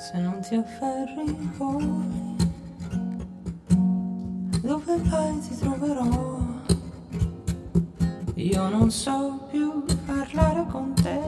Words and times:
se 0.00 0.18
non 0.18 0.40
ti 0.40 0.54
afferri 0.54 1.36
poi 1.58 2.36
dove 4.62 4.96
vai 4.96 5.38
ti 5.40 5.54
troverò. 5.56 6.38
Io 8.34 8.68
non 8.70 8.90
so 8.90 9.46
più 9.50 9.84
parlare 10.06 10.64
con 10.70 10.94
te. 10.94 11.20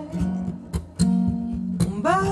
Un 1.04 2.00
bacio 2.00 2.31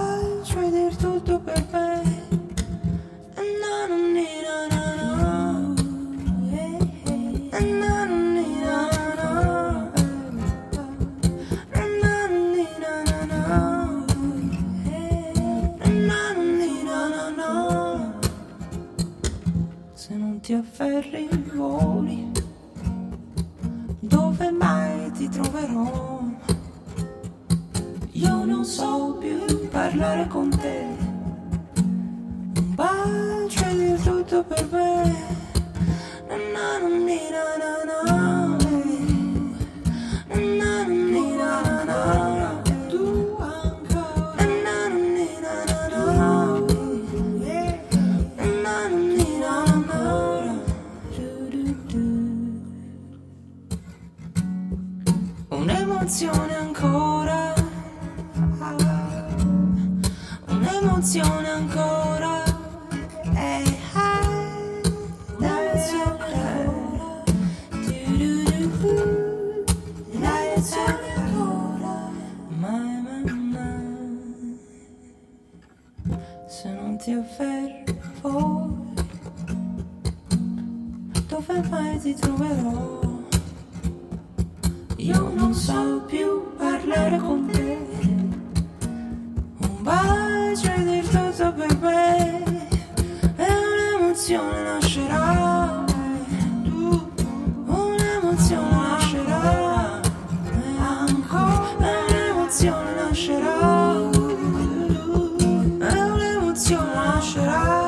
ti 20.50 20.56
afferri 20.56 21.28
voli 21.54 22.28
dove 24.00 24.50
mai 24.50 25.08
ti 25.12 25.28
troverò? 25.28 26.22
Io 28.10 28.44
non 28.44 28.64
so 28.64 29.16
più 29.20 29.68
parlare 29.68 30.26
con 30.26 30.50
te. 30.50 30.86
Un 31.76 32.74
bacio 32.74 33.64
e 33.64 33.76
dir 33.76 34.00
tutto 34.00 34.42
per 34.42 34.68
me. 34.72 34.79
Un'emozione 56.00 56.56
ancora, 56.56 57.54
un'emozione 60.48 61.48
ancora, 61.50 62.42
eh, 63.34 63.78
ah, 63.92 64.26
un'emozione 65.36 66.24
ancora, 66.32 67.22
Du-du-du-du, 67.84 69.64
un'emozione 70.12 71.12
ancora, 71.16 72.10
mai, 72.48 73.02
mai, 73.52 74.58
se 76.48 76.68
non 76.70 76.96
ti 76.96 77.12
afferri 77.12 77.84
poi, 78.22 78.94
dove 81.28 81.62
mai 81.68 81.98
ti 82.00 82.14
troverò? 82.14 83.09
Io 85.02 85.32
non 85.34 85.54
so 85.54 86.02
più 86.06 86.54
parlare 86.58 87.16
con 87.16 87.46
te. 87.46 87.78
Un 89.58 89.82
bacio 89.82 90.72
dir 90.76 91.08
tutto 91.08 91.52
per 91.54 91.78
me. 91.80 92.68
E 93.36 93.46
un'emozione 93.48 94.62
nascerà. 94.62 95.84
Tu, 96.64 97.12
un'emozione 97.64 98.70
nascerà. 98.70 100.00
E 100.52 100.78
ancora, 100.78 101.76
un'emozione 101.78 102.94
nascerà. 102.94 104.10
E 105.78 106.02
un'emozione 106.12 106.94
nascerà. 106.94 107.79